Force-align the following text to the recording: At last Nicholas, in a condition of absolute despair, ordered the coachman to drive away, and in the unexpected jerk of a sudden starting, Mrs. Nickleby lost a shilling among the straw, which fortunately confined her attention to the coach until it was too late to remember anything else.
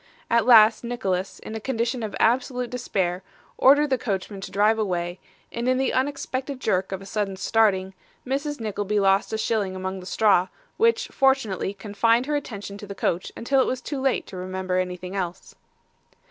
At 0.31 0.47
last 0.47 0.83
Nicholas, 0.83 1.37
in 1.37 1.53
a 1.53 1.59
condition 1.59 2.01
of 2.01 2.15
absolute 2.19 2.71
despair, 2.71 3.21
ordered 3.59 3.91
the 3.91 3.99
coachman 3.99 4.41
to 4.41 4.49
drive 4.49 4.79
away, 4.79 5.19
and 5.51 5.69
in 5.69 5.77
the 5.77 5.93
unexpected 5.93 6.59
jerk 6.59 6.91
of 6.91 7.03
a 7.03 7.05
sudden 7.05 7.35
starting, 7.37 7.93
Mrs. 8.25 8.59
Nickleby 8.59 8.99
lost 8.99 9.31
a 9.31 9.37
shilling 9.37 9.75
among 9.75 9.99
the 9.99 10.07
straw, 10.07 10.47
which 10.77 11.09
fortunately 11.09 11.75
confined 11.75 12.25
her 12.25 12.35
attention 12.35 12.79
to 12.79 12.87
the 12.87 12.95
coach 12.95 13.31
until 13.37 13.61
it 13.61 13.67
was 13.67 13.79
too 13.79 14.01
late 14.01 14.25
to 14.25 14.37
remember 14.37 14.79
anything 14.79 15.15
else. 15.15 15.53